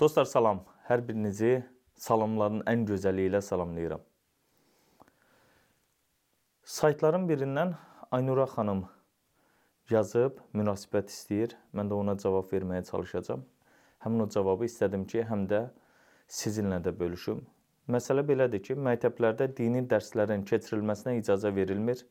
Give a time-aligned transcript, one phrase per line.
[0.00, 0.62] Dostlar salam.
[0.88, 1.58] Hər birinizi
[2.00, 4.00] salamların ən gözəli ilə salamlayıram.
[6.64, 7.74] Saytların birindən
[8.16, 8.80] Aynura xanım
[9.92, 11.52] yazıb, münasibət istəyir.
[11.76, 13.44] Mən də ona cavab verməyə çalışacağam.
[14.06, 15.66] Həmin o cavabı istədim ki, həm də
[16.40, 17.44] sizinlə də bölüşüm.
[17.92, 22.06] Məsələ belədir ki, məktəblərdə dini dərslərin keçirilməsinə icazə verilmir.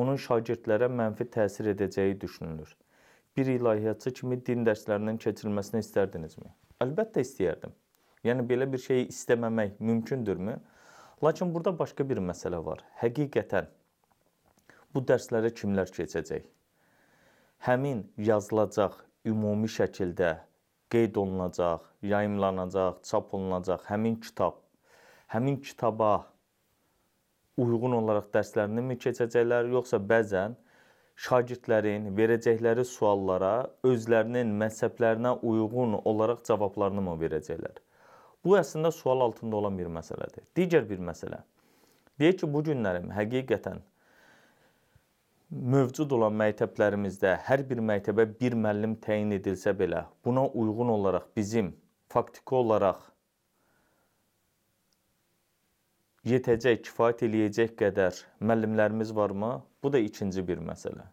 [0.00, 2.72] Onun şagirdlərə mənfi təsir edəcəyi düşünülür.
[3.36, 6.48] Bir ilahiyyatçı kimi din dərslərinin keçirilməsini istərdinizmi?
[6.82, 7.72] Əlbəttə istəyərdim.
[8.26, 10.56] Yəni belə bir şeyi istəməmək mümkündürmü?
[11.24, 12.82] Lakin burada başqa bir məsələ var.
[13.00, 13.68] Həqiqətən
[14.94, 16.48] bu dərslərə kimlər keçəcək?
[17.66, 18.96] Həmin yazılacaq
[19.28, 20.32] ümumi şəkildə
[20.90, 24.58] qeyd olunacaq, yayımlanacaq, çap olunacaq həmin kitab,
[25.30, 26.26] həmin kitaba
[27.60, 30.56] uyğun olaraq dərslərini mi keçəcəklər, yoxsa bəzən
[31.20, 33.52] şagirdlərin verəcəkləri suallara
[33.84, 37.80] özlərinin məzhəblərinə uyğun olaraq cavablarını mı verəcəklər?
[38.44, 40.46] Bu əslində sual altında olan bir məsələdir.
[40.56, 41.42] Digər bir məsələ.
[42.20, 43.82] Deyək ki, bu günlərim həqiqətən
[45.74, 51.72] mövcud olan məktəblərimizdə hər bir məktəbə bir müəllim təyin edilsə belə, buna uyğun olaraq bizim
[52.08, 53.02] faktiki olaraq
[56.28, 59.60] yetəcək, kifayət eləyəcək qədər müəllimlərimiz varmı?
[59.82, 61.06] Bu da ikinci bir məsələ.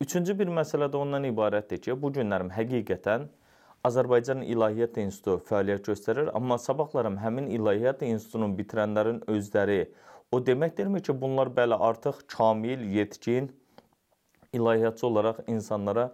[0.00, 3.28] Üçüncü bir məsələ də ondan ibarətdir ki, bu günlərim həqiqətən
[3.84, 9.82] Azərbaycan İlahiyyat İnstitutu fəaliyyət göstərir, amma sabahlarım həmin İlahiyyat İnstitutunun bitirənlərin özləri
[10.32, 13.52] o deməkdirmi ki, bunlar bəli artıq kamil, yetkin
[14.52, 16.10] ilahiyyatçı olaraq insanlara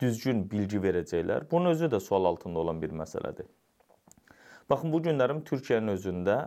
[0.00, 1.50] düzgün bilgi verəcəklər.
[1.50, 3.46] Bunun özü də sual altında olan bir məsələdir.
[4.70, 6.38] Baxın, bu günlərim Türkiyənin özündə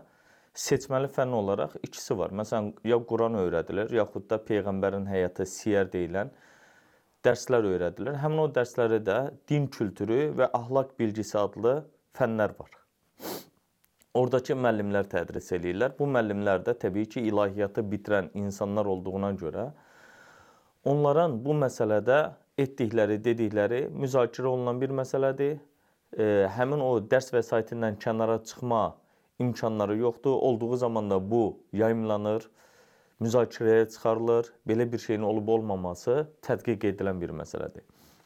[0.58, 2.34] seçməli fənn olaraq ikisi var.
[2.34, 6.32] Məsələn, ya Quran öyrədilir, yaxud da Peyğəmbərin həyatı siyər deyilən
[7.26, 8.18] dərslər öyrədilir.
[8.24, 9.18] Həmin o dərslərə də
[9.50, 11.76] din kültürü və əxlaq bilgisi adlı
[12.18, 12.74] fənlər var.
[14.18, 15.94] Oradakı müəllimlər tədris eləyirlər.
[16.00, 19.70] Bu müəllimlər də təbii ki, ilahiyyatı bitirən insanlar olduğuna görə
[20.88, 22.20] onların bu məsələdə
[22.58, 25.60] etdikləri, dedikləri müzakirə olunan bir məsələdir.
[26.18, 28.86] E, həmin o dərs vəsaitindən kənara çıxma
[29.40, 30.32] imkanları yoxdur.
[30.32, 32.50] Olduğu zaman da bu yayımlanır,
[33.22, 34.54] müzakirəyə çıxarılır.
[34.68, 37.86] Belə bir şeyin olub olmaması tədqiq edilən bir məsələdir.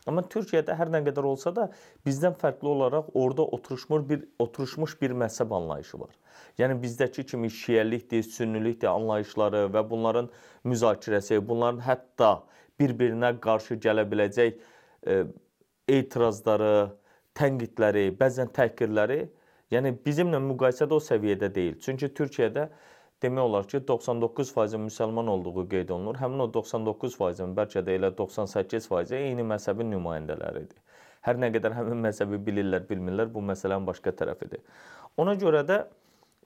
[0.10, 1.68] Amma Türkiyədə hər nə qədər olsa da
[2.08, 6.16] bizdən fərqli olaraq orada oturuşmuş bir oturuşmuş bir məzhəb anlayışı var.
[6.58, 10.30] Yəni bizdəki kimi şiəlikdir, sünnilikdir anlayışları və bunların
[10.66, 12.32] müzakirəsi, bunların hətta
[12.80, 14.58] bir-birinə qarşı gələ biləcək
[15.06, 15.20] e,
[15.88, 16.90] etirazları,
[17.38, 19.22] tənqidləri, bəzən təhqirləri
[19.72, 21.78] Yəni bizimlə müqayisədə o səviyyədə deyil.
[21.84, 22.68] Çünki Türkiyədə
[23.24, 26.18] demək olar ki, 99% müsəlman olduğu qeyd olunur.
[26.20, 30.80] Həmin o 99%-in bəlkə də elə 98% eyni məzhəbin nümayəndələridir.
[31.28, 34.64] Hər nə qədər həmin məzhəbi bilirlər, bilmirlər, bu məsələnin başqa tərəfidir.
[35.22, 35.84] Ona görə də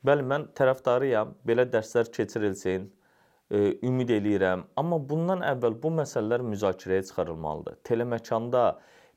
[0.05, 2.89] bəli mən tərəfdarıyam, belə dərslər keçirilsin,
[3.49, 4.65] e, ümid eləyirəm.
[4.77, 7.79] Amma bundan əvvəl bu məsələlər müzakirəyə çıxarılmalıdır.
[7.87, 8.65] Teleməkanda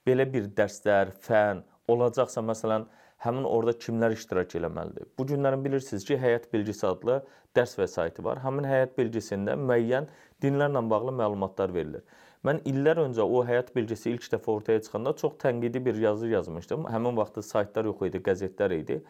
[0.07, 2.87] belə bir dərslər, fən olacaqsa, məsələn,
[3.25, 5.09] həmin orada kimlər iştirak eləməlidir?
[5.19, 7.21] Bu günlərin bilirsiniz ki, həyat bilgisi adlı
[7.57, 8.43] dərs vəsaiti var.
[8.45, 10.09] Həmin həyat bilgisində müəyyən
[10.43, 12.05] dinlərlə bağlı məlumatlar verilir.
[12.47, 16.87] Mən illər öncə o həyat bilgisi ilk dəfə ortaya çıxanda çox tənqidi bir yazı yazmışdım.
[16.93, 19.01] Həmin vaxtda saytlar yox idi, qəzetlər idi.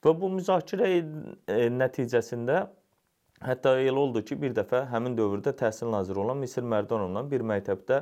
[0.00, 1.02] Və bu müzakirə e,
[1.76, 2.62] nəticəsində
[3.44, 8.00] hətta elə oldu ki, bir dəfə həmin dövrdə təhsil naziri olan Misir Mərdanovla bir məktəbdə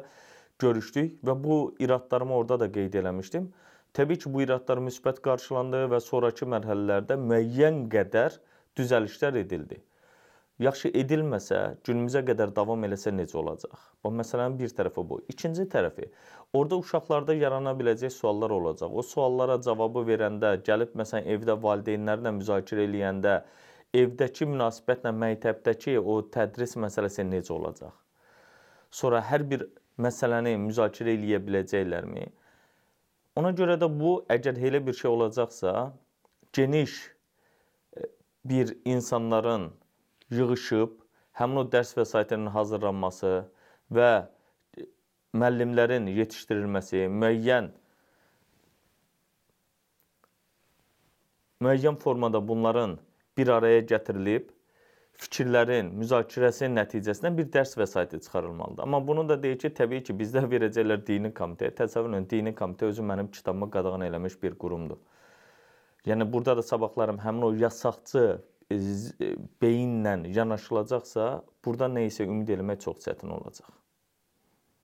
[0.63, 3.51] görüşdük və bu iradlarımı orada da qeyd eləmişdim.
[3.97, 8.37] Təbii ki, bu iradlar müsbət qarşılandı və sonrakı mərhələlərdə müəyyən qədər
[8.79, 9.81] düzəlişlər edildi.
[10.59, 13.79] Yaxşı edilməsə, günümüzə qədər davam eləsə necə olacaq?
[14.03, 15.21] Bu məsələnin bir tərəfi bu.
[15.31, 16.09] İkinci tərəfi,
[16.53, 18.91] orada uşaqlarda yarana biləcək suallar olacaq.
[18.91, 23.37] O suallara cavabı verəndə, gəlib məsələn evdə valideynlərlə müzakirə eləyəndə,
[24.03, 27.95] evdəki münasibətlə məktəbdəki o tədris məsələsi necə olacaq?
[28.91, 29.69] Sonra hər bir
[30.03, 32.27] məsələni müzakirə eləyə biləcəklərmi?
[33.39, 35.73] Ona görə də bu əgər elə bir şey olacaqsa,
[36.53, 36.95] geniş
[37.97, 38.09] e,
[38.45, 39.69] bir insanların
[40.35, 40.97] yığışıb
[41.39, 43.31] həmin o dərs vəsaitlərinin hazırlanması
[43.95, 44.89] və e,
[45.39, 47.71] müəllimlərin yetişdirilməsi, müəyyən
[51.63, 52.99] müəyyən formada bunların
[53.39, 54.51] bir araya gətirilib
[55.19, 58.83] fikirlərin müzakirəsinin nəticəsində bir dərs vəsaiti çıxarılmalıdır.
[58.85, 61.73] Amma bunu da deyir ki, təbii ki, bizdə verəcəklər dini komitə.
[61.81, 65.01] Təsəvvür edin, dini komitə özü mənim kitabımı qadağan eləmiş bir qurumdur.
[66.07, 68.23] Yəni burada da sabahlarım həmin o yasaqçı
[68.71, 68.79] e,
[69.63, 71.27] beyinlə yanaşılacaqsa,
[71.65, 73.75] burada nə isə ümid eləmək çox çətin olacaq.